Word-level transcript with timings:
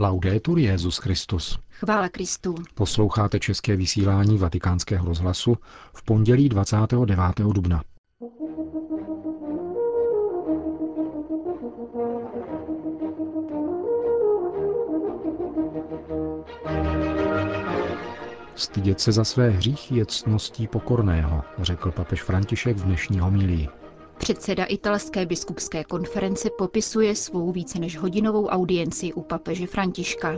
Laudetur 0.00 0.58
Jezus 0.58 0.98
Christus. 0.98 1.58
Chvála 1.70 2.08
Kristu. 2.08 2.54
Posloucháte 2.74 3.40
české 3.40 3.76
vysílání 3.76 4.38
Vatikánského 4.38 5.06
rozhlasu 5.06 5.56
v 5.94 6.02
pondělí 6.02 6.48
29. 6.48 7.18
dubna. 7.38 7.82
Stydět 18.54 19.00
se 19.00 19.12
za 19.12 19.24
své 19.24 19.50
hříchy 19.50 19.96
je 19.96 20.06
ctností 20.06 20.66
pokorného, 20.68 21.42
řekl 21.58 21.90
papež 21.90 22.22
František 22.22 22.76
v 22.76 22.84
dnešní 22.84 23.18
homilii. 23.18 23.68
Předseda 24.18 24.64
italské 24.64 25.26
biskupské 25.26 25.84
konference 25.84 26.48
popisuje 26.58 27.14
svou 27.14 27.52
více 27.52 27.78
než 27.78 27.98
hodinovou 27.98 28.46
audienci 28.46 29.12
u 29.12 29.22
papeže 29.22 29.66
Františka. 29.66 30.36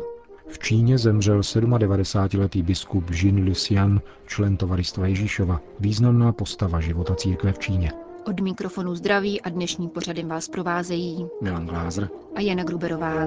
V 0.48 0.58
Číně 0.58 0.98
zemřel 0.98 1.40
97-letý 1.40 2.62
biskup 2.62 3.10
Jean 3.10 3.44
Lucian, 3.44 4.00
člen 4.26 4.56
tovaristva 4.56 5.06
Ježíšova, 5.06 5.60
významná 5.80 6.32
postava 6.32 6.80
života 6.80 7.14
církve 7.14 7.52
v 7.52 7.58
Číně. 7.58 7.92
Od 8.26 8.40
mikrofonu 8.40 8.94
zdraví 8.94 9.40
a 9.40 9.48
dnešní 9.48 9.88
pořadem 9.88 10.28
vás 10.28 10.48
provázejí 10.48 11.26
Milan 11.42 11.66
Glázer 11.66 12.08
a 12.34 12.40
Jana 12.40 12.64
Gruberová. 12.64 13.26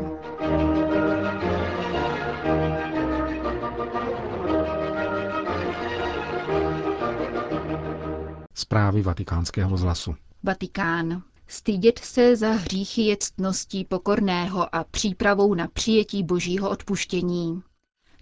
Zprávy 8.53 9.01
vatikánského 9.01 9.69
rozhlasu. 9.69 10.15
Vatikán. 10.43 11.23
Stydět 11.47 11.99
se 11.99 12.35
za 12.35 12.51
hříchy 12.51 13.01
je 13.01 13.17
ctností 13.19 13.85
pokorného 13.85 14.75
a 14.75 14.83
přípravou 14.83 15.53
na 15.53 15.67
přijetí 15.67 16.23
božího 16.23 16.69
odpuštění. 16.69 17.61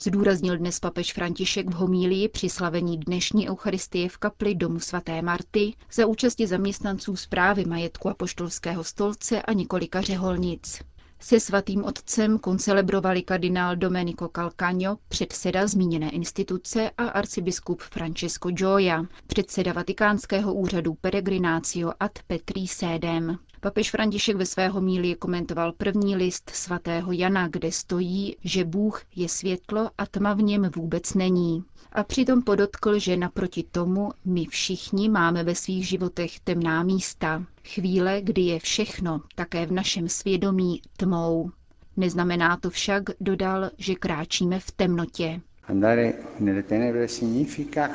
Zdůraznil 0.02 0.58
dnes 0.58 0.80
papež 0.80 1.14
František 1.14 1.70
v 1.70 1.74
homílii 1.74 2.30
při 2.30 2.50
slavení 2.50 2.98
dnešní 2.98 3.50
eucharistie 3.50 4.10
v 4.10 4.18
kapli 4.18 4.56
domu 4.56 4.80
svaté 4.80 5.22
Marty 5.22 5.74
za 5.94 6.06
účasti 6.06 6.48
zaměstnanců 6.48 7.16
zprávy 7.16 7.66
majetku 7.66 8.10
apoštolského 8.10 8.84
stolce 8.84 9.42
a 9.42 9.54
několika 9.54 10.02
řeholnic. 10.02 10.82
Se 11.24 11.40
svatým 11.40 11.84
otcem 11.84 12.40
koncelebrovali 12.40 13.22
kardinál 13.24 13.76
Domenico 13.76 14.28
Calcagno, 14.30 14.98
předseda 15.08 15.68
zmíněné 15.68 16.10
instituce 16.10 16.90
a 16.98 17.08
arcibiskup 17.08 17.82
Francesco 17.82 18.50
Gioia, 18.52 19.06
předseda 19.28 19.74
vatikánského 19.74 20.54
úřadu 20.54 20.94
Peregrinatio 20.94 21.92
ad 22.00 22.12
Petri 22.28 22.68
Sedem. 22.68 23.38
Papež 23.64 23.92
František 23.92 24.36
ve 24.36 24.46
svého 24.46 24.82
míli 24.82 25.16
komentoval 25.16 25.72
první 25.72 26.16
list 26.16 26.50
svatého 26.54 27.12
Jana, 27.12 27.48
kde 27.48 27.72
stojí, 27.72 28.36
že 28.44 28.66
Bůh 28.66 29.02
je 29.16 29.30
světlo 29.30 29.90
a 29.98 30.06
tma 30.06 30.34
v 30.34 30.42
něm 30.42 30.70
vůbec 30.76 31.14
není. 31.14 31.64
A 31.92 32.04
přitom 32.04 32.42
podotkl, 32.42 33.00
že 33.00 33.18
naproti 33.18 33.64
tomu 33.72 34.12
my 34.26 34.46
všichni 34.46 35.10
máme 35.10 35.44
ve 35.44 35.56
svých 35.56 35.88
životech 35.88 36.40
temná 36.40 36.84
místa. 36.84 37.44
Chvíle, 37.68 38.22
kdy 38.22 38.42
je 38.42 38.60
všechno, 38.60 39.22
také 39.36 39.66
v 39.66 39.72
našem 39.72 40.10
svědomí, 40.10 40.82
tmou. 40.98 41.52
Neznamená 41.98 42.58
to 42.58 42.70
však, 42.70 43.04
dodal, 43.20 43.70
že 43.78 43.96
kráčíme 43.96 44.60
v 44.60 44.72
temnotě. 44.72 45.42
Andare 45.68 46.14
nelle 46.40 46.64
tenebre 46.64 47.08
significa 47.08 47.90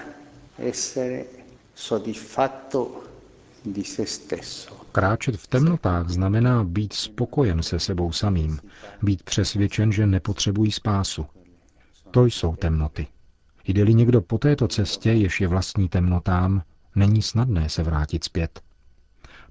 essere 0.58 1.24
soddisfatto. 1.74 3.02
Kráčet 4.92 5.36
v 5.36 5.46
temnotách 5.46 6.08
znamená 6.08 6.64
být 6.64 6.92
spokojen 6.92 7.62
se 7.62 7.80
sebou 7.80 8.12
samým, 8.12 8.58
být 9.02 9.22
přesvědčen, 9.22 9.92
že 9.92 10.06
nepotřebují 10.06 10.72
spásu. 10.72 11.26
To 12.10 12.24
jsou 12.24 12.56
temnoty. 12.56 13.06
Jde-li 13.64 13.94
někdo 13.94 14.20
po 14.20 14.38
této 14.38 14.68
cestě, 14.68 15.10
jež 15.10 15.40
je 15.40 15.48
vlastní 15.48 15.88
temnotám, 15.88 16.62
není 16.94 17.22
snadné 17.22 17.68
se 17.68 17.82
vrátit 17.82 18.24
zpět. 18.24 18.60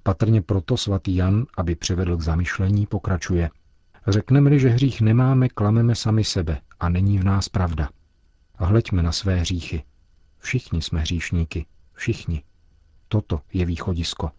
Patrně 0.02 0.42
proto 0.42 0.76
svatý 0.76 1.16
Jan, 1.16 1.46
aby 1.56 1.74
přivedl 1.74 2.16
k 2.16 2.20
zamyšlení, 2.20 2.86
pokračuje. 2.86 3.50
Řekneme-li, 4.06 4.60
že 4.60 4.68
hřích 4.68 5.00
nemáme, 5.00 5.48
klameme 5.48 5.94
sami 5.94 6.24
sebe 6.24 6.60
a 6.80 6.88
není 6.88 7.18
v 7.18 7.24
nás 7.24 7.48
pravda. 7.48 7.90
Hleďme 8.58 9.02
na 9.02 9.12
své 9.12 9.36
hříchy. 9.36 9.82
Všichni 10.38 10.82
jsme 10.82 11.00
hříšníky. 11.00 11.66
Všichni. 11.92 12.42
Toto 13.08 13.40
je 13.52 13.64
východisko. 13.64 14.30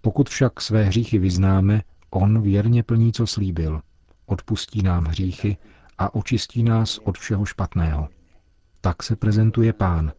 Pokud 0.00 0.28
však 0.28 0.60
své 0.60 0.84
hříchy 0.84 1.18
vyznáme, 1.18 1.82
on 2.10 2.42
věrně 2.42 2.82
plní, 2.82 3.12
co 3.12 3.26
slíbil. 3.26 3.80
Odpustí 4.26 4.82
nám 4.82 5.04
hříchy 5.04 5.56
a 5.98 6.14
očistí 6.14 6.62
nás 6.62 6.98
od 6.98 7.18
všeho 7.18 7.44
špatného. 7.44 8.08
Tak 8.80 9.02
se 9.02 9.16
prezentuje 9.16 9.72
pán, 9.72 10.12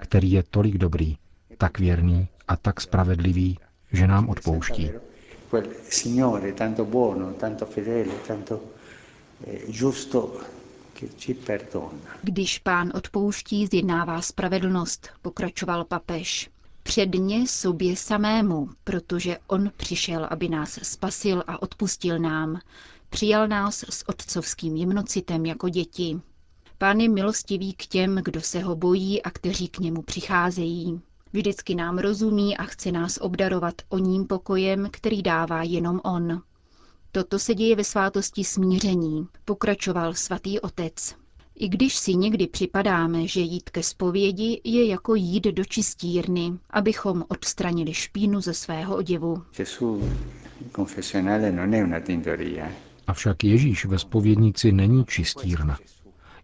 který 0.00 0.32
je 0.32 0.42
tolik 0.42 0.78
dobrý, 0.78 1.16
tak 1.58 1.78
věrný 1.78 2.28
a 2.48 2.56
tak 2.56 2.80
spravedlivý, 2.80 3.58
že 3.92 4.06
nám 4.06 4.28
odpouští. 4.28 4.90
Když 12.22 12.58
pán 12.58 12.92
odpouští, 12.94 13.66
zjednává 13.66 14.20
spravedlnost, 14.22 15.08
pokračoval 15.22 15.84
papež. 15.84 16.50
Předně 16.86 17.46
sobě 17.48 17.96
samému, 17.96 18.68
protože 18.84 19.38
on 19.46 19.70
přišel, 19.76 20.26
aby 20.30 20.48
nás 20.48 20.78
spasil 20.82 21.44
a 21.46 21.62
odpustil 21.62 22.18
nám. 22.18 22.60
Přijal 23.10 23.48
nás 23.48 23.84
s 23.90 24.08
otcovským 24.08 24.76
jemnocitem 24.76 25.46
jako 25.46 25.68
děti. 25.68 26.20
Pán 26.78 27.00
je 27.00 27.08
milostivý 27.08 27.72
k 27.74 27.86
těm, 27.86 28.20
kdo 28.24 28.40
se 28.40 28.60
ho 28.60 28.76
bojí 28.76 29.22
a 29.22 29.30
kteří 29.30 29.68
k 29.68 29.78
němu 29.78 30.02
přicházejí. 30.02 31.00
Vždycky 31.32 31.74
nám 31.74 31.98
rozumí 31.98 32.56
a 32.56 32.64
chce 32.64 32.92
nás 32.92 33.18
obdarovat 33.20 33.74
o 33.88 33.98
ním 33.98 34.26
pokojem, 34.26 34.88
který 34.92 35.22
dává 35.22 35.62
jenom 35.62 36.00
on. 36.04 36.42
Toto 37.12 37.38
se 37.38 37.54
děje 37.54 37.76
ve 37.76 37.84
svátosti 37.84 38.44
smíření, 38.44 39.26
pokračoval 39.44 40.14
svatý 40.14 40.60
otec. 40.60 41.14
I 41.58 41.68
když 41.68 41.96
si 41.96 42.14
někdy 42.14 42.46
připadáme, 42.46 43.26
že 43.26 43.40
jít 43.40 43.70
ke 43.70 43.82
zpovědi 43.82 44.60
je 44.64 44.86
jako 44.86 45.14
jít 45.14 45.44
do 45.44 45.64
čistírny, 45.64 46.52
abychom 46.70 47.24
odstranili 47.28 47.94
špínu 47.94 48.40
ze 48.40 48.54
svého 48.54 48.96
oděvu. 48.96 49.42
Avšak 53.06 53.44
Ježíš 53.44 53.84
ve 53.84 53.98
spovědnici 53.98 54.72
není 54.72 55.04
čistírna. 55.04 55.78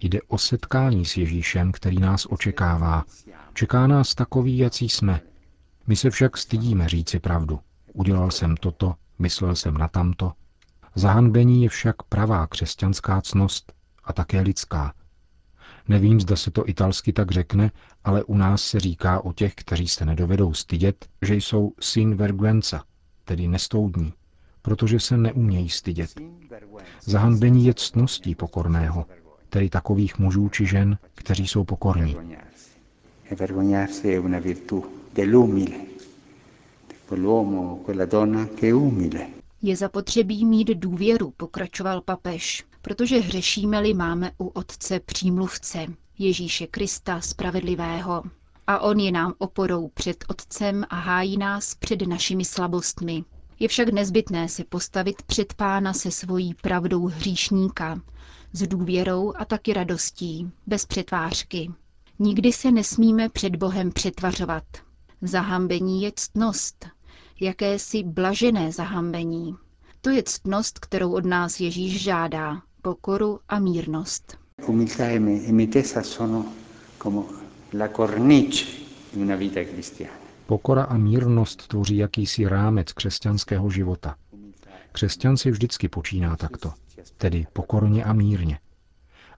Jde 0.01 0.19
o 0.29 0.39
setkání 0.39 1.05
s 1.05 1.17
Ježíšem, 1.17 1.73
který 1.73 1.99
nás 1.99 2.27
očekává. 2.31 3.05
Čeká 3.55 3.87
nás 3.87 4.15
takový, 4.15 4.59
jací 4.59 4.89
jsme. 4.89 5.21
My 5.87 5.97
se 5.97 6.11
však 6.11 6.37
stydíme 6.37 6.89
říci 6.89 7.19
pravdu. 7.19 7.61
Udělal 7.93 8.31
jsem 8.31 8.57
toto, 8.57 8.95
myslel 9.19 9.57
jsem 9.57 9.75
na 9.75 9.89
tamto. 9.89 10.33
Zahanbení 10.95 11.63
je 11.63 11.69
však 11.69 12.03
pravá 12.03 12.47
křesťanská 12.47 13.21
cnost 13.21 13.73
a 14.05 14.13
také 14.13 14.41
lidská. 14.41 14.93
Nevím, 15.89 16.21
zda 16.21 16.37
se 16.37 16.51
to 16.51 16.69
italsky 16.69 17.13
tak 17.13 17.31
řekne, 17.31 17.71
ale 18.05 18.25
u 18.25 18.37
nás 18.37 18.63
se 18.65 18.81
říká 18.81 19.21
o 19.25 19.33
těch, 19.33 19.55
kteří 19.55 19.89
se 19.89 20.05
nedovedou 20.05 20.55
stydět, 20.55 21.09
že 21.23 21.35
jsou 21.35 21.73
sin 21.81 22.15
vergüenza, 22.17 22.83
tedy 23.25 23.49
nestoudní, 23.49 24.13
protože 24.63 25.01
se 25.01 25.17
neumějí 25.17 25.69
stydět. 25.69 26.11
Zahanbení 27.01 27.67
je 27.67 27.75
ctností 27.75 28.35
pokorného, 28.35 29.07
tedy 29.49 29.69
takových 29.71 30.19
mužů 30.19 30.49
či 30.49 30.67
žen, 30.67 30.99
kteří 31.15 31.49
jsou 31.49 31.65
pokorní. 31.65 32.17
Je 39.63 39.77
zapotřebí 39.77 40.45
mít 40.47 40.69
důvěru, 40.69 41.31
pokračoval 41.37 42.01
papež, 42.01 42.65
protože 42.83 43.19
hřešíme-li 43.19 43.95
máme 43.95 44.33
u 44.39 44.47
Otce 44.47 45.01
přímluvce, 45.01 45.87
Ježíše 46.19 46.67
Krista 46.67 47.21
spravedlivého. 47.21 48.23
A 48.67 48.79
on 48.79 49.01
je 49.01 49.13
nám 49.13 49.35
oporou 49.39 49.89
před 49.89 50.25
Otcem 50.29 50.85
a 50.91 50.97
hájí 50.97 51.37
nás 51.39 51.75
před 51.75 52.03
našimi 52.03 52.45
slabostmi. 52.45 53.25
Je 53.59 53.69
však 53.69 53.89
nezbytné 53.89 54.49
se 54.49 54.65
postavit 54.65 55.23
před 55.23 55.55
pána 55.55 55.93
se 55.93 56.11
svojí 56.11 56.55
pravdou 56.55 57.07
hříšníka, 57.07 58.01
s 58.53 58.67
důvěrou 58.67 59.33
a 59.37 59.45
taky 59.45 59.73
radostí, 59.73 60.51
bez 60.67 60.87
přetvářky. 60.87 61.71
Nikdy 62.19 62.53
se 62.53 62.71
nesmíme 62.71 63.29
před 63.29 63.57
Bohem 63.57 63.93
přetvařovat. 63.93 64.65
Zahambení 65.23 66.03
je 66.03 66.13
ctnost, 66.17 66.87
jakési 67.41 68.03
blažené 68.03 68.73
zahambení. 68.73 69.57
To 70.01 70.11
je 70.11 70.23
ctnost, 70.23 70.79
kterou 70.79 71.13
od 71.13 71.25
nás 71.25 71.61
Ježíš 71.61 72.03
žádá, 72.03 72.63
pokoru 72.83 73.41
a 73.49 73.59
mírnost. 73.59 74.39
E 74.99 75.53
mitezza 75.53 76.03
sono 76.03 76.53
come 76.99 77.23
la 77.71 77.91
cornice 77.91 78.65
di 79.13 79.21
una 79.21 79.37
vita 79.37 79.65
cristiana. 79.65 80.13
Pokora 80.47 80.83
a 80.83 80.97
mírnost 80.97 81.69
tvoří 81.69 81.97
jakýsi 81.97 82.49
rámec 82.49 82.93
křesťanského 82.93 83.71
života. 83.71 84.17
Křesťan 84.93 85.37
si 85.37 85.51
vždycky 85.51 85.89
počíná 85.89 86.37
takto, 86.37 86.73
tedy 87.17 87.47
pokorně 87.53 88.05
a 88.05 88.13
mírně. 88.13 88.59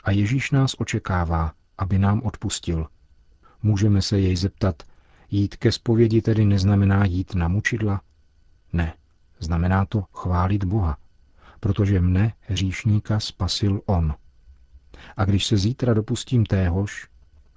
A 0.04 0.10
Ježíš 0.10 0.50
nás 0.50 0.74
očekává, 0.78 1.52
aby 1.78 1.98
nám 1.98 2.22
odpustil. 2.22 2.86
Můžeme 3.62 4.02
se 4.02 4.20
jej 4.20 4.36
zeptat, 4.36 4.82
jít 5.30 5.56
ke 5.56 5.72
zpovědi 5.72 6.22
tedy 6.22 6.44
neznamená 6.44 7.04
jít 7.04 7.34
na 7.34 7.48
mučidla? 7.48 8.00
Ne, 8.72 8.94
znamená 9.40 9.86
to 9.86 10.04
chválit 10.12 10.64
Boha, 10.64 10.96
protože 11.64 12.00
mne, 12.00 12.32
hříšníka, 12.40 13.20
spasil 13.20 13.80
On. 13.86 14.14
A 15.16 15.24
když 15.24 15.46
se 15.46 15.56
zítra 15.56 15.94
dopustím 15.94 16.46
téhož, 16.46 17.08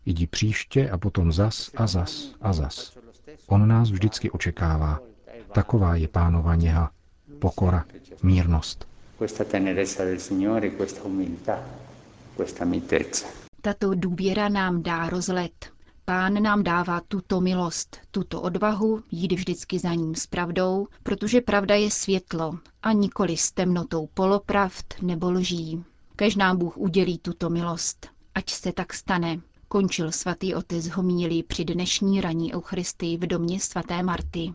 jdi 0.06 0.28
příště 0.28 0.90
a 0.90 0.98
potom 0.98 1.32
zas 1.32 1.72
a 1.78 1.88
zas 1.88 2.32
a 2.42 2.54
zas. 2.54 2.98
On 3.48 3.68
nás 3.68 3.92
vždycky 3.92 4.32
očekává. 4.32 5.00
Taková 5.54 5.96
je 5.96 6.08
pánova 6.08 6.56
něha, 6.56 6.92
pokora, 7.40 7.86
mírnost. 8.24 8.88
Tato 13.62 13.96
důvěra 13.96 14.50
nám 14.50 14.84
dá 14.84 15.10
rozlet. 15.10 15.77
Pán 16.10 16.44
nám 16.44 16.64
dává 16.64 17.02
tuto 17.08 17.42
milost, 17.42 17.98
tuto 18.12 18.42
odvahu 18.42 19.04
jít 19.12 19.32
vždycky 19.32 19.80
za 19.80 19.94
ním 19.94 20.16
s 20.16 20.28
pravdou, 20.28 20.88
protože 21.04 21.42
pravda 21.42 21.76
je 21.76 21.92
světlo 21.92 22.60
a 22.84 22.92
nikoli 22.92 23.38
s 23.38 23.52
temnotou 23.52 24.08
polopravd 24.14 25.02
nebo 25.02 25.32
lží. 25.32 25.84
Kež 26.16 26.36
nám 26.36 26.58
Bůh 26.58 26.78
udělí 26.78 27.18
tuto 27.18 27.50
milost. 27.50 28.08
Ať 28.36 28.50
se 28.50 28.72
tak 28.72 28.94
stane, 28.94 29.40
končil 29.68 30.12
svatý 30.12 30.56
otec 30.56 30.88
homílí 30.88 31.44
při 31.44 31.66
dnešní 31.66 32.22
raní 32.22 32.54
Eucharistii 32.54 33.18
v 33.18 33.28
domě 33.28 33.60
svaté 33.60 34.04
Marty. 34.04 34.54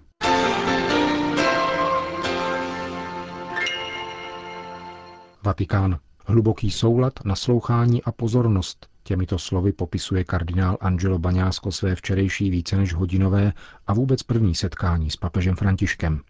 Vatikán. 5.43 5.99
Hluboký 6.27 6.71
soulad, 6.71 7.13
naslouchání 7.25 8.03
a 8.03 8.13
pozornost. 8.13 8.92
Těmito 9.03 9.39
slovy 9.39 9.73
popisuje 9.73 10.25
kardinál 10.25 10.79
Angelo 10.81 11.19
Baňásko 11.19 11.73
své 11.73 11.95
včerejší 11.95 12.51
více 12.51 12.77
než 12.77 12.95
hodinové 12.95 13.53
a 13.87 13.95
vůbec 13.95 14.23
první 14.23 14.55
setkání 14.55 15.11
s 15.11 15.17
papežem 15.17 15.57
Františkem. 15.57 16.21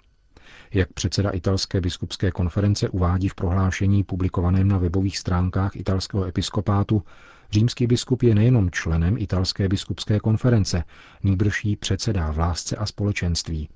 Jak 0.75 0.93
předseda 0.93 1.31
italské 1.31 1.81
biskupské 1.81 2.31
konference 2.31 2.89
uvádí 2.89 3.29
v 3.29 3.35
prohlášení 3.35 4.05
publikovaném 4.05 4.69
na 4.69 4.79
webových 4.79 5.19
stránkách 5.19 5.77
italského 5.77 6.25
episkopátu, 6.25 7.03
římský 7.51 7.87
biskup 7.87 8.23
je 8.23 8.35
nejenom 8.35 8.71
členem 8.71 9.19
italské 9.19 9.69
biskupské 9.69 10.21
konference, 10.21 10.85
nýbrž 11.23 11.65
jí 11.65 11.77
předsedá 11.77 12.33
v 12.33 12.39
lásce 12.39 12.77
a 12.77 12.87
společenství. 12.87 13.69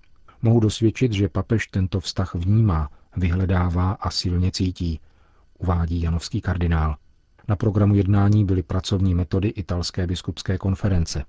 Mohu 0.43 0.61
dosvědčit, 0.61 1.13
že 1.13 1.29
papež 1.29 1.67
tento 1.67 2.01
vztah 2.01 2.35
vnímá, 2.35 2.91
vyhledává 3.17 3.93
a 3.93 4.11
silně 4.11 4.51
cítí, 4.51 5.01
uvádí 5.59 6.03
janovský 6.03 6.41
kardinál. 6.41 6.97
Na 7.49 7.57
programu 7.57 7.95
jednání 7.95 8.45
byly 8.45 8.63
pracovní 8.63 9.15
metody 9.15 9.49
italské 9.49 10.07
biskupské 10.07 10.59
konference. 10.59 11.25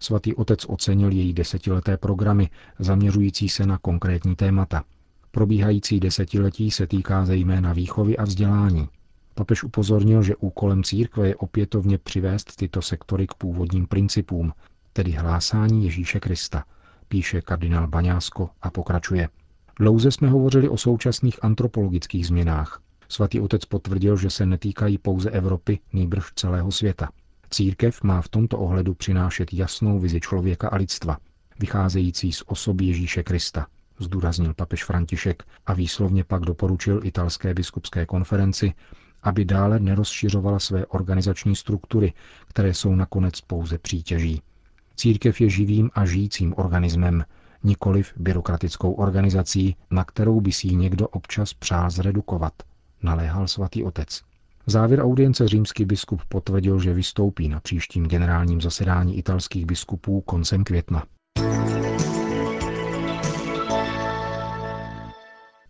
Svatý 0.00 0.34
otec 0.34 0.64
ocenil 0.68 1.12
její 1.12 1.32
desetileté 1.32 1.96
programy, 1.96 2.50
zaměřující 2.78 3.48
se 3.48 3.66
na 3.66 3.78
konkrétní 3.78 4.36
témata. 4.36 4.84
Probíhající 5.30 6.00
desetiletí 6.00 6.70
se 6.70 6.86
týká 6.86 7.24
zejména 7.24 7.72
výchovy 7.72 8.16
a 8.16 8.24
vzdělání. 8.24 8.88
Papež 9.34 9.64
upozornil, 9.64 10.22
že 10.22 10.36
úkolem 10.36 10.82
církve 10.84 11.28
je 11.28 11.36
opětovně 11.36 11.98
přivést 11.98 12.56
tyto 12.56 12.82
sektory 12.82 13.26
k 13.26 13.34
původním 13.34 13.86
principům, 13.86 14.52
tedy 14.92 15.10
hlásání 15.10 15.84
Ježíše 15.84 16.20
Krista, 16.20 16.64
píše 17.08 17.40
kardinál 17.40 17.86
Baňásko 17.86 18.50
a 18.62 18.70
pokračuje. 18.70 19.28
Dlouze 19.78 20.10
jsme 20.12 20.28
hovořili 20.28 20.68
o 20.68 20.76
současných 20.76 21.44
antropologických 21.44 22.26
změnách. 22.26 22.80
Svatý 23.08 23.40
otec 23.40 23.64
potvrdil, 23.64 24.16
že 24.16 24.30
se 24.30 24.46
netýkají 24.46 24.98
pouze 24.98 25.30
Evropy, 25.30 25.78
nýbrž 25.92 26.32
celého 26.34 26.72
světa. 26.72 27.08
Církev 27.50 28.02
má 28.02 28.22
v 28.22 28.28
tomto 28.28 28.58
ohledu 28.58 28.94
přinášet 28.94 29.52
jasnou 29.52 29.98
vizi 29.98 30.20
člověka 30.20 30.68
a 30.68 30.76
lidstva, 30.76 31.18
vycházející 31.60 32.32
z 32.32 32.42
osoby 32.46 32.84
Ježíše 32.84 33.22
Krista, 33.22 33.66
zdůraznil 33.98 34.54
papež 34.54 34.84
František 34.84 35.42
a 35.66 35.72
výslovně 35.72 36.24
pak 36.24 36.42
doporučil 36.42 37.00
italské 37.04 37.54
biskupské 37.54 38.06
konferenci, 38.06 38.72
aby 39.22 39.44
dále 39.44 39.80
nerozšiřovala 39.80 40.58
své 40.58 40.86
organizační 40.86 41.56
struktury, 41.56 42.12
které 42.48 42.74
jsou 42.74 42.94
nakonec 42.94 43.40
pouze 43.40 43.78
přítěží. 43.78 44.42
Církev 44.96 45.40
je 45.40 45.50
živým 45.50 45.90
a 45.94 46.06
žijícím 46.06 46.54
organismem, 46.56 47.24
nikoliv 47.62 48.12
byrokratickou 48.16 48.92
organizací, 48.92 49.76
na 49.90 50.04
kterou 50.04 50.40
by 50.40 50.52
si 50.52 50.66
ji 50.66 50.76
někdo 50.76 51.08
občas 51.08 51.54
přál 51.54 51.90
zredukovat, 51.90 52.52
naléhal 53.02 53.48
svatý 53.48 53.84
otec. 53.84 54.20
V 54.66 54.70
závěr 54.70 55.00
audience 55.00 55.48
římský 55.48 55.84
biskup 55.84 56.22
potvrdil, 56.28 56.80
že 56.80 56.94
vystoupí 56.94 57.48
na 57.48 57.60
příštím 57.60 58.06
generálním 58.06 58.60
zasedání 58.60 59.18
italských 59.18 59.66
biskupů 59.66 60.20
koncem 60.20 60.64
května. 60.64 61.04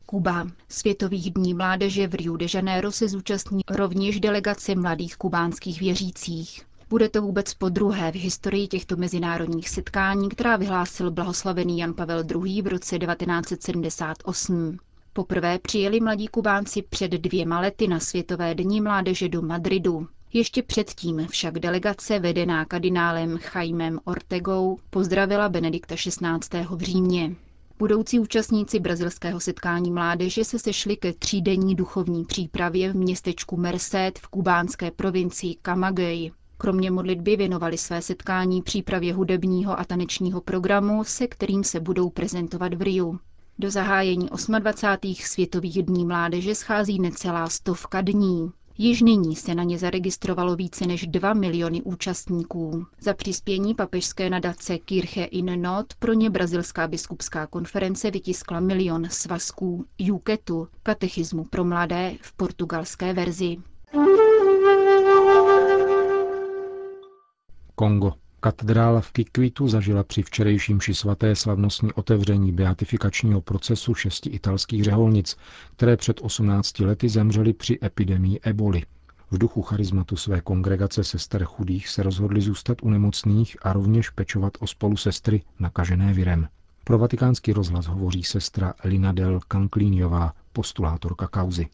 Kuba. 0.07 0.47
Světových 0.69 1.33
dní 1.33 1.55
mládeže 1.55 2.09
v 2.09 2.15
Rio 2.15 2.37
de 2.37 2.47
Janeiro 2.55 2.93
se 2.93 3.09
zúčastní 3.09 3.63
rovněž 3.71 4.21
delegace 4.21 4.75
mladých 4.75 5.17
kubánských 5.17 5.81
věřících. 5.81 6.63
Bude 6.89 7.09
to 7.09 7.23
vůbec 7.23 7.55
po 7.55 7.69
druhé 7.69 8.13
v 8.13 8.15
historii 8.15 8.69
těchto 8.69 8.97
mezinárodních 8.97 9.69
setkání, 9.69 10.29
která 10.29 10.57
vyhlásil 10.57 11.11
blahoslavený 11.11 11.79
Jan 11.79 11.95
Pavel 11.95 12.25
II. 12.45 12.63
v 12.63 12.67
roce 12.67 12.99
1978. 12.99 14.79
Poprvé 15.17 15.59
přijeli 15.59 16.01
mladí 16.01 16.27
Kubánci 16.29 16.83
před 16.83 17.11
dvěma 17.11 17.61
lety 17.61 17.89
na 17.89 18.01
Světové 18.01 18.55
dní 18.55 18.81
mládeže 18.81 19.29
do 19.29 19.43
Madridu. 19.43 20.07
Ještě 20.33 20.63
předtím 20.63 21.27
však 21.31 21.59
delegace 21.59 22.19
vedená 22.19 22.65
kardinálem 22.65 23.39
Chaimem 23.39 23.99
Ortegou 24.05 24.79
pozdravila 24.91 25.49
Benedikta 25.49 25.95
XVI. 25.95 26.65
v 26.71 26.81
Římě. 26.83 27.35
Budoucí 27.79 28.19
účastníci 28.19 28.79
brazilského 28.81 29.41
setkání 29.41 29.91
mládeže 29.91 30.45
se 30.45 30.59
sešli 30.59 30.97
ke 30.97 31.13
třídenní 31.13 31.75
duchovní 31.75 32.25
přípravě 32.25 32.93
v 32.93 32.97
městečku 32.97 33.57
Merced 33.57 34.19
v 34.19 34.29
kubánské 34.29 34.91
provincii 34.91 35.57
Camagüey. 35.63 36.33
Kromě 36.59 36.91
modlitby 36.91 37.37
věnovali 37.37 37.79
své 37.79 38.03
setkání 38.03 38.63
přípravě 38.63 39.15
hudebního 39.15 39.81
a 39.81 39.85
tanečního 39.85 40.41
programu, 40.41 41.05
se 41.05 41.27
kterým 41.27 41.65
se 41.65 41.81
budou 41.81 42.11
prezentovat 42.11 42.75
v 42.75 42.83
Riu. 42.83 43.19
Do 43.59 43.71
zahájení 43.71 44.29
28. 44.59 45.15
světových 45.15 45.83
dní 45.83 46.05
mládeže 46.07 46.55
schází 46.55 47.01
necelá 47.01 47.49
stovka 47.49 48.01
dní. 48.01 48.51
Již 48.79 49.03
nyní 49.03 49.37
se 49.37 49.55
na 49.55 49.63
ně 49.63 49.79
zaregistrovalo 49.79 50.57
více 50.57 50.87
než 50.87 51.07
2 51.07 51.35
miliony 51.35 51.83
účastníků. 51.83 52.87
Za 53.01 53.15
přispění 53.15 53.75
papežské 53.75 54.31
nadace 54.31 54.79
Kirche 54.79 55.25
in 55.25 55.63
Not 55.63 55.95
pro 55.99 56.13
ně 56.13 56.31
brazilská 56.31 56.89
biskupská 56.89 57.47
konference 57.47 58.11
vytiskla 58.11 58.61
milion 58.61 59.09
svazků 59.11 59.85
Juketu, 59.99 60.69
katechismu 60.83 61.45
pro 61.45 61.65
mladé 61.65 62.13
v 62.21 62.33
portugalské 62.33 63.13
verzi. 63.13 63.57
Kongo. 67.75 68.26
Katedrála 68.47 69.01
v 69.01 69.13
Kikvitu 69.13 69.69
zažila 69.69 70.03
při 70.03 70.23
včerejším 70.23 70.81
ši 70.81 70.95
svaté 70.95 71.37
slavnostní 71.37 71.93
otevření 71.93 72.53
beatifikačního 72.53 73.41
procesu 73.41 73.95
šesti 73.95 74.31
italských 74.31 74.85
řeholnic, 74.85 75.37
které 75.77 75.97
před 75.97 76.21
18 76.21 76.79
lety 76.79 77.09
zemřely 77.09 77.53
při 77.53 77.79
epidemii 77.83 78.41
eboli. 78.43 78.83
V 79.31 79.39
duchu 79.39 79.63
charizmatu 79.63 80.17
své 80.17 80.41
kongregace 80.41 81.05
sester 81.05 81.45
chudých 81.45 81.89
se 81.89 82.03
rozhodli 82.03 82.41
zůstat 82.41 82.79
u 82.83 82.91
nemocných 82.91 83.57
a 83.63 83.73
rovněž 83.73 84.11
pečovat 84.11 84.53
o 84.61 84.67
spolu 84.67 84.97
sestry 84.97 85.43
nakažené 85.59 86.13
virem. 86.13 86.49
Pro 86.85 86.99
vatikánský 86.99 87.53
rozhlas 87.53 87.87
hovoří 87.87 88.23
sestra 88.25 88.75
Linadel 88.85 89.41
Kanklíniová, 89.49 90.33
postulátorka 90.53 91.27
kauzy. 91.27 91.67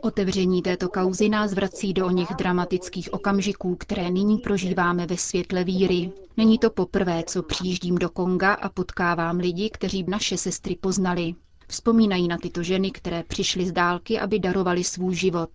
Otevření 0.00 0.62
této 0.62 0.88
kauzy 0.88 1.28
nás 1.28 1.52
vrací 1.54 1.92
do 1.92 2.06
o 2.06 2.10
něch 2.10 2.28
dramatických 2.38 3.14
okamžiků, 3.14 3.76
které 3.76 4.10
nyní 4.10 4.38
prožíváme 4.38 5.06
ve 5.06 5.16
světle 5.16 5.64
víry. 5.64 6.12
Není 6.36 6.58
to 6.58 6.70
poprvé, 6.70 7.22
co 7.26 7.42
přijíždím 7.42 7.98
do 7.98 8.10
Konga 8.10 8.52
a 8.52 8.68
potkávám 8.68 9.36
lidi, 9.36 9.70
kteří 9.70 10.04
naše 10.08 10.36
sestry 10.36 10.76
poznali. 10.76 11.34
Vzpomínají 11.68 12.28
na 12.28 12.38
tyto 12.38 12.62
ženy, 12.62 12.90
které 12.90 13.22
přišly 13.22 13.66
z 13.66 13.72
dálky, 13.72 14.20
aby 14.20 14.38
darovali 14.38 14.84
svůj 14.84 15.14
život. 15.14 15.50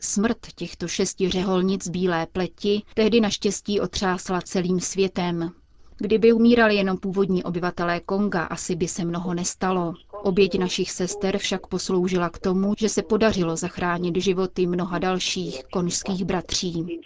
Smrt 0.00 0.38
těchto 0.56 0.88
šesti 0.88 1.30
řeholnic 1.30 1.88
bílé 1.88 2.26
pleti 2.32 2.82
tehdy 2.94 3.20
naštěstí 3.20 3.80
otřásla 3.80 4.40
celým 4.40 4.80
světem. 4.80 5.50
Kdyby 5.96 6.32
umírali 6.32 6.74
jenom 6.74 6.96
původní 6.96 7.44
obyvatelé 7.44 8.00
Konga, 8.00 8.44
asi 8.44 8.76
by 8.76 8.88
se 8.88 9.04
mnoho 9.04 9.34
nestalo. 9.34 9.94
Oběť 10.24 10.58
našich 10.58 10.90
sester 10.90 11.38
však 11.38 11.66
posloužila 11.66 12.30
k 12.30 12.38
tomu, 12.38 12.74
že 12.78 12.88
se 12.88 13.02
podařilo 13.02 13.56
zachránit 13.56 14.16
životy 14.16 14.66
mnoha 14.66 14.98
dalších 14.98 15.64
konžských 15.64 16.24
bratří. 16.24 17.00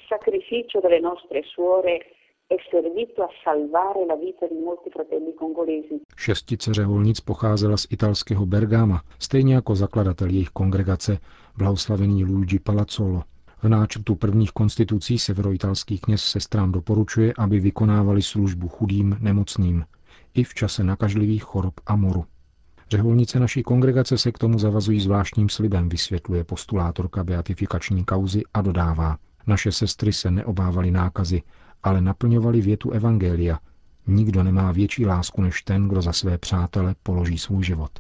Šestice 6.17 6.75
řeholnic 6.75 7.21
pocházela 7.21 7.77
z 7.77 7.87
italského 7.91 8.47
Bergama, 8.47 9.03
stejně 9.19 9.55
jako 9.55 9.75
zakladatel 9.75 10.29
jejich 10.29 10.51
kongregace, 10.51 11.19
blahoslavený 11.57 12.25
Luigi 12.25 12.59
Palazzolo. 12.59 13.23
V 13.63 13.69
náčrtu 13.69 14.15
prvních 14.15 14.53
konstitucí 14.53 15.19
severoitalský 15.19 15.99
kněz 15.99 16.23
sestrám 16.23 16.73
doporučuje, 16.73 17.33
aby 17.39 17.61
vykonávali 17.61 18.23
službu 18.23 18.69
chudým, 18.69 19.17
nemocným, 19.21 19.85
i 20.35 20.45
v 20.45 20.55
čase 20.55 20.85
nakažlivých 20.85 21.43
chorob 21.43 21.75
a 21.87 21.97
moru. 21.97 22.25
Řeholnice 22.91 23.41
naší 23.41 23.63
kongregace 23.63 24.19
se 24.19 24.33
k 24.33 24.39
tomu 24.39 24.59
zavazují 24.59 25.01
zvláštním 25.01 25.49
slibem, 25.49 25.89
vysvětluje 25.89 26.45
postulátorka 26.45 27.25
beatifikační 27.25 28.05
kauzy 28.05 28.43
a 28.55 28.63
dodává. 28.63 29.19
Naše 29.47 29.73
sestry 29.73 30.13
se 30.13 30.31
neobávaly 30.31 30.91
nákazy, 30.91 31.43
ale 31.83 32.01
naplňovali 32.01 32.61
větu 32.61 32.91
Evangelia. 32.91 33.59
Nikdo 34.07 34.43
nemá 34.43 34.73
větší 34.73 35.07
lásku 35.07 35.43
než 35.43 35.63
ten, 35.63 35.89
kdo 35.89 36.03
za 36.03 36.13
své 36.13 36.39
přátele 36.39 36.95
položí 37.03 37.39
svůj 37.39 37.65
život. 37.65 37.91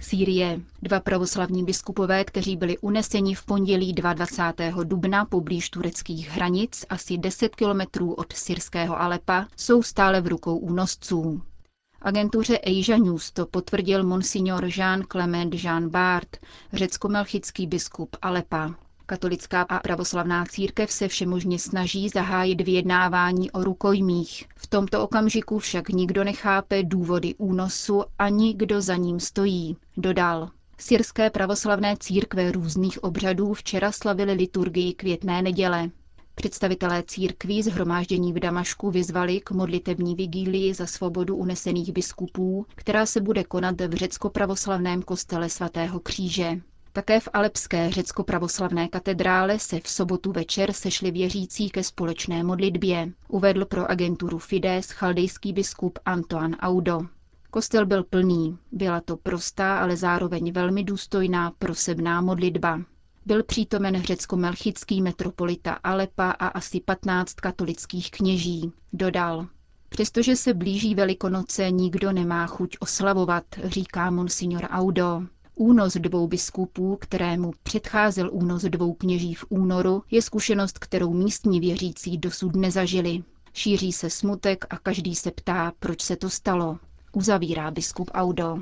Sýrie. 0.00 0.60
Dva 0.82 1.00
pravoslavní 1.00 1.64
biskupové, 1.64 2.24
kteří 2.24 2.56
byli 2.56 2.78
uneseni 2.78 3.34
v 3.34 3.44
pondělí 3.44 3.92
22. 3.92 4.84
dubna 4.84 5.24
poblíž 5.24 5.70
tureckých 5.70 6.30
hranic, 6.30 6.86
asi 6.88 7.18
10 7.18 7.54
kilometrů 7.54 8.14
od 8.14 8.32
syrského 8.32 9.00
Alepa, 9.00 9.46
jsou 9.56 9.82
stále 9.82 10.20
v 10.20 10.26
rukou 10.26 10.56
únosců. 10.56 11.42
Agentuře 12.04 12.58
Asia 12.58 12.98
News 12.98 13.30
to 13.30 13.46
potvrdil 13.46 14.04
monsignor 14.04 14.64
Jean 14.76 15.02
Clement 15.12 15.54
Jean 15.54 15.88
Bart, 15.88 16.36
řecko-melchický 16.72 17.66
biskup 17.66 18.16
Alepa. 18.22 18.74
Katolická 19.06 19.62
a 19.62 19.78
pravoslavná 19.78 20.44
církev 20.44 20.92
se 20.92 21.08
všemožně 21.08 21.58
snaží 21.58 22.08
zahájit 22.08 22.60
vyjednávání 22.60 23.50
o 23.50 23.64
rukojmích. 23.64 24.44
V 24.56 24.66
tomto 24.66 25.02
okamžiku 25.02 25.58
však 25.58 25.88
nikdo 25.88 26.24
nechápe 26.24 26.82
důvody 26.82 27.34
únosu 27.34 28.02
ani 28.18 28.54
kdo 28.54 28.80
za 28.80 28.96
ním 28.96 29.20
stojí, 29.20 29.76
dodal. 29.96 30.50
Syrské 30.78 31.30
pravoslavné 31.30 31.96
církve 32.00 32.52
různých 32.52 33.04
obřadů 33.04 33.54
včera 33.54 33.92
slavili 33.92 34.32
liturgii 34.32 34.94
květné 34.94 35.42
neděle. 35.42 35.90
Představitelé 36.34 37.02
církví 37.06 37.62
zhromáždění 37.62 38.32
v 38.32 38.38
Damašku 38.40 38.90
vyzvali 38.90 39.40
k 39.40 39.50
modlitební 39.50 40.14
vigílii 40.14 40.74
za 40.74 40.86
svobodu 40.86 41.36
unesených 41.36 41.92
biskupů, 41.92 42.66
která 42.74 43.06
se 43.06 43.20
bude 43.20 43.44
konat 43.44 43.80
v 43.80 43.94
řecko-pravoslavném 43.94 45.02
kostele 45.02 45.48
svatého 45.48 46.00
kříže. 46.00 46.60
Také 46.92 47.20
v 47.20 47.28
Alepské 47.32 47.90
řecko-pravoslavné 47.90 48.88
katedrále 48.88 49.58
se 49.58 49.80
v 49.80 49.88
sobotu 49.88 50.32
večer 50.32 50.72
sešli 50.72 51.10
věřící 51.10 51.70
ke 51.70 51.82
společné 51.84 52.42
modlitbě, 52.44 53.12
uvedl 53.28 53.64
pro 53.64 53.90
agenturu 53.90 54.38
Fides 54.38 54.90
chaldejský 54.90 55.52
biskup 55.52 55.98
Antoine 56.06 56.56
Audo. 56.56 57.00
Kostel 57.50 57.86
byl 57.86 58.04
plný, 58.04 58.58
byla 58.72 59.00
to 59.00 59.16
prostá, 59.16 59.78
ale 59.78 59.96
zároveň 59.96 60.52
velmi 60.52 60.84
důstojná 60.84 61.52
prosebná 61.58 62.20
modlitba. 62.20 62.80
Byl 63.26 63.42
přítomen 63.42 64.02
řecko-melchický 64.02 65.02
metropolita 65.02 65.72
Alepa 65.84 66.30
a 66.30 66.46
asi 66.46 66.80
15 66.80 67.34
katolických 67.34 68.10
kněží, 68.10 68.72
dodal. 68.92 69.46
Přestože 69.88 70.36
se 70.36 70.54
blíží 70.54 70.94
Velikonoce, 70.94 71.70
nikdo 71.70 72.12
nemá 72.12 72.46
chuť 72.46 72.76
oslavovat, 72.80 73.44
říká 73.64 74.10
monsignor 74.10 74.68
Audo. 74.70 75.22
Únos 75.54 75.94
dvou 75.94 76.26
biskupů, 76.28 76.96
kterému 77.00 77.52
předcházel 77.62 78.28
únos 78.32 78.62
dvou 78.62 78.92
kněží 78.94 79.34
v 79.34 79.44
únoru, 79.48 80.02
je 80.10 80.22
zkušenost, 80.22 80.78
kterou 80.78 81.12
místní 81.14 81.60
věřící 81.60 82.18
dosud 82.18 82.56
nezažili. 82.56 83.22
Šíří 83.52 83.92
se 83.92 84.10
smutek 84.10 84.64
a 84.70 84.78
každý 84.78 85.14
se 85.14 85.30
ptá, 85.30 85.72
proč 85.78 86.02
se 86.02 86.16
to 86.16 86.30
stalo. 86.30 86.78
Uzavírá 87.12 87.70
biskup 87.70 88.10
Audo. 88.14 88.58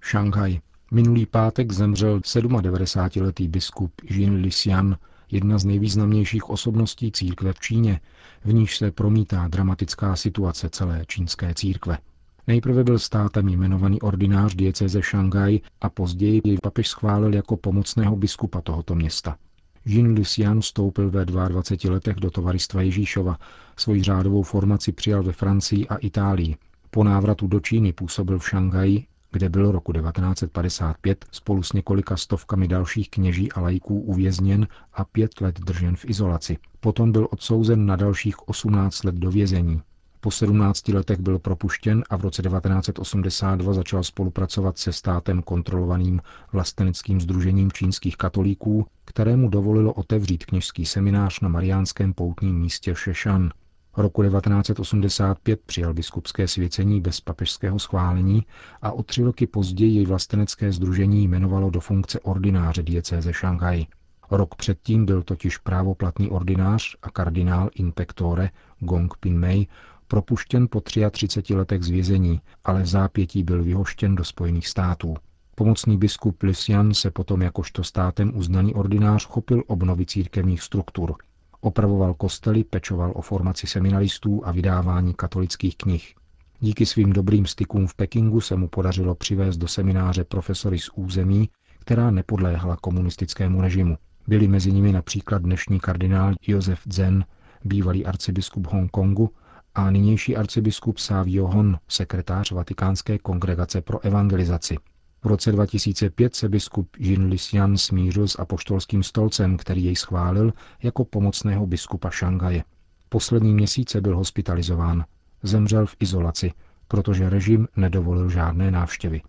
Šanghaj. 0.00 0.60
Minulý 0.94 1.26
pátek 1.26 1.72
zemřel 1.72 2.18
97-letý 2.18 3.48
biskup 3.48 3.92
Jin 4.10 4.34
Lisian, 4.34 4.96
jedna 5.30 5.58
z 5.58 5.64
nejvýznamnějších 5.64 6.50
osobností 6.50 7.12
církve 7.12 7.52
v 7.52 7.60
Číně, 7.60 8.00
v 8.44 8.52
níž 8.52 8.78
se 8.78 8.90
promítá 8.90 9.48
dramatická 9.48 10.16
situace 10.16 10.68
celé 10.70 11.04
čínské 11.06 11.54
církve. 11.54 11.98
Nejprve 12.46 12.84
byl 12.84 12.98
státem 12.98 13.48
jmenovaný 13.48 14.00
ordinář 14.00 14.54
diecéze 14.54 15.02
Šangaj 15.02 15.60
a 15.80 15.90
později 15.90 16.40
jej 16.44 16.58
papež 16.62 16.88
schválil 16.88 17.34
jako 17.34 17.56
pomocného 17.56 18.16
biskupa 18.16 18.60
tohoto 18.60 18.94
města. 18.94 19.36
Jean 19.84 20.14
Lucian 20.16 20.60
vstoupil 20.60 21.10
ve 21.10 21.24
22 21.24 21.94
letech 21.94 22.16
do 22.16 22.30
tovaristva 22.30 22.82
Ježíšova. 22.82 23.38
Svoji 23.76 24.02
řádovou 24.02 24.42
formaci 24.42 24.92
přijal 24.92 25.22
ve 25.22 25.32
Francii 25.32 25.88
a 25.88 25.96
Itálii. 25.96 26.56
Po 26.90 27.04
návratu 27.04 27.46
do 27.46 27.60
Číny 27.60 27.92
působil 27.92 28.38
v 28.38 28.48
Šangaji, 28.48 29.04
kde 29.32 29.48
byl 29.48 29.72
roku 29.72 29.92
1955 29.92 31.24
spolu 31.30 31.62
s 31.62 31.72
několika 31.72 32.16
stovkami 32.16 32.68
dalších 32.68 33.10
kněží 33.10 33.52
a 33.52 33.60
lajků 33.60 34.00
uvězněn 34.00 34.66
a 34.94 35.04
pět 35.04 35.40
let 35.40 35.60
držen 35.60 35.96
v 35.96 36.04
izolaci. 36.04 36.58
Potom 36.80 37.12
byl 37.12 37.28
odsouzen 37.30 37.86
na 37.86 37.96
dalších 37.96 38.48
18 38.48 39.04
let 39.04 39.14
do 39.14 39.30
vězení. 39.30 39.82
Po 40.20 40.30
17 40.30 40.88
letech 40.88 41.20
byl 41.20 41.38
propuštěn 41.38 42.04
a 42.10 42.16
v 42.16 42.20
roce 42.20 42.42
1982 42.42 43.72
začal 43.74 44.02
spolupracovat 44.04 44.78
se 44.78 44.92
státem 44.92 45.42
kontrolovaným 45.42 46.20
vlasteneckým 46.52 47.20
združením 47.20 47.72
čínských 47.72 48.16
katolíků, 48.16 48.86
kterému 49.04 49.48
dovolilo 49.48 49.92
otevřít 49.92 50.44
kněžský 50.46 50.86
seminář 50.86 51.40
na 51.40 51.48
mariánském 51.48 52.12
poutním 52.14 52.60
místě 52.60 52.94
Šešan. 52.94 53.50
Roku 53.96 54.22
1985 54.22 55.60
přijal 55.66 55.94
biskupské 55.94 56.48
svěcení 56.48 57.00
bez 57.00 57.20
papežského 57.20 57.78
schválení 57.78 58.46
a 58.82 58.92
o 58.92 59.02
tři 59.02 59.22
roky 59.22 59.46
později 59.46 59.94
jej 59.96 60.06
vlastenecké 60.06 60.72
združení 60.72 61.24
jmenovalo 61.24 61.70
do 61.70 61.80
funkce 61.80 62.20
ordináře 62.20 62.82
diecéze 62.82 63.32
Šanghaj. 63.32 63.86
Rok 64.30 64.54
předtím 64.54 65.06
byl 65.06 65.22
totiž 65.22 65.58
právoplatný 65.58 66.30
ordinář 66.30 66.96
a 67.02 67.10
kardinál 67.10 67.70
in 67.74 67.92
pectore 67.92 68.50
Gong 68.80 69.16
Pin 69.20 69.38
Mei 69.38 69.66
propuštěn 70.08 70.68
po 70.70 70.80
33 70.80 71.54
letech 71.54 71.82
zvězení, 71.82 72.40
ale 72.64 72.82
v 72.82 72.86
zápětí 72.86 73.42
byl 73.42 73.64
vyhoštěn 73.64 74.14
do 74.14 74.24
Spojených 74.24 74.68
států. 74.68 75.14
Pomocný 75.54 75.98
biskup 75.98 76.42
Lysian 76.42 76.94
se 76.94 77.10
potom 77.10 77.42
jakožto 77.42 77.84
státem 77.84 78.36
uznaný 78.36 78.74
ordinář 78.74 79.26
chopil 79.26 79.62
obnovy 79.66 80.06
církevních 80.06 80.62
struktur. 80.62 81.14
Opravoval 81.64 82.14
kostely, 82.14 82.64
pečoval 82.64 83.12
o 83.14 83.22
formaci 83.22 83.66
seminaristů 83.66 84.46
a 84.46 84.52
vydávání 84.52 85.14
katolických 85.14 85.76
knih. 85.76 86.14
Díky 86.60 86.86
svým 86.86 87.12
dobrým 87.12 87.46
stykům 87.46 87.86
v 87.86 87.94
Pekingu 87.94 88.40
se 88.40 88.56
mu 88.56 88.68
podařilo 88.68 89.14
přivést 89.14 89.56
do 89.56 89.68
semináře 89.68 90.24
profesory 90.24 90.78
z 90.78 90.90
území, 90.94 91.50
která 91.78 92.10
nepodléhala 92.10 92.76
komunistickému 92.76 93.60
režimu. 93.60 93.98
Byli 94.26 94.48
mezi 94.48 94.72
nimi 94.72 94.92
například 94.92 95.42
dnešní 95.42 95.80
kardinál 95.80 96.34
Josef 96.46 96.80
Zen, 96.90 97.24
bývalý 97.64 98.06
arcibiskup 98.06 98.66
Hongkongu 98.66 99.30
a 99.74 99.90
nynější 99.90 100.36
arcibiskup 100.36 100.98
Savio 100.98 101.46
Hon, 101.46 101.78
sekretář 101.88 102.52
Vatikánské 102.52 103.18
kongregace 103.18 103.80
pro 103.80 104.04
evangelizaci. 104.04 104.76
V 105.22 105.26
roce 105.26 105.52
2005 105.52 106.34
se 106.34 106.48
biskup 106.48 106.96
Jean 106.98 107.28
Lisian 107.28 107.76
smířil 107.76 108.28
s 108.28 108.38
apoštolským 108.38 109.02
stolcem, 109.02 109.56
který 109.56 109.84
jej 109.84 109.96
schválil 109.96 110.52
jako 110.82 111.04
pomocného 111.04 111.66
biskupa 111.66 112.10
Šangaje. 112.10 112.64
Poslední 113.08 113.54
měsíce 113.54 114.00
byl 114.00 114.16
hospitalizován. 114.16 115.04
Zemřel 115.42 115.86
v 115.86 115.96
izolaci, 116.00 116.52
protože 116.88 117.30
režim 117.30 117.68
nedovolil 117.76 118.28
žádné 118.28 118.70
návštěvy. 118.70 119.22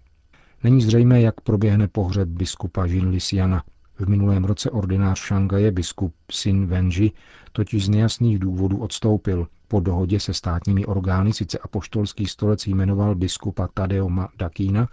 Není 0.63 0.81
zřejmé, 0.81 1.21
jak 1.21 1.41
proběhne 1.41 1.87
pohřeb 1.87 2.27
biskupa 2.29 2.85
Jean 2.85 3.09
Lisiana. 3.09 3.63
V 3.99 4.07
minulém 4.07 4.43
roce 4.43 4.71
ordinář 4.71 5.19
Šangaje 5.19 5.71
biskup 5.71 6.13
Sin 6.31 6.65
Wenji 6.67 7.11
totiž 7.51 7.85
z 7.85 7.89
nejasných 7.89 8.39
důvodů 8.39 8.77
odstoupil. 8.77 9.47
Po 9.67 9.79
dohodě 9.79 10.19
se 10.19 10.33
státními 10.33 10.85
orgány 10.85 11.33
sice 11.33 11.57
apoštolský 11.59 12.25
stolec 12.25 12.67
jmenoval 12.67 13.15
biskupa 13.15 13.67
Tadeoma 13.73 14.29
Dakína, 14.37 14.87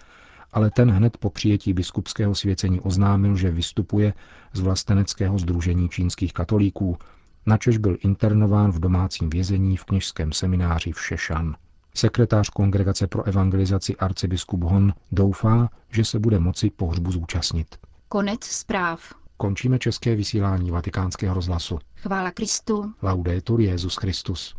ale 0.52 0.70
ten 0.70 0.90
hned 0.90 1.16
po 1.16 1.30
přijetí 1.30 1.72
biskupského 1.72 2.34
svěcení 2.34 2.80
oznámil, 2.80 3.36
že 3.36 3.50
vystupuje 3.50 4.14
z 4.52 4.60
vlasteneckého 4.60 5.38
združení 5.38 5.88
čínských 5.88 6.32
katolíků, 6.32 6.98
načež 7.46 7.78
byl 7.78 7.96
internován 8.00 8.72
v 8.72 8.80
domácím 8.80 9.30
vězení 9.30 9.76
v 9.76 9.84
kněžském 9.84 10.32
semináři 10.32 10.92
v 10.92 11.00
Šešan. 11.00 11.56
Sekretář 11.94 12.50
Kongregace 12.50 13.06
pro 13.06 13.24
evangelizaci 13.24 13.96
arcibiskup 13.96 14.62
Hon 14.62 14.92
doufá, 15.12 15.68
že 15.92 16.04
se 16.04 16.18
bude 16.18 16.38
moci 16.38 16.70
pohřbu 16.70 17.12
zúčastnit. 17.12 17.76
Konec 18.08 18.44
zpráv. 18.44 19.14
Končíme 19.36 19.78
české 19.78 20.16
vysílání 20.16 20.70
vatikánského 20.70 21.34
rozhlasu. 21.34 21.78
Chvála 21.96 22.30
Kristu. 22.30 22.92
Laudetur 23.02 23.60
Jezus 23.60 23.96
Christus. 23.96 24.54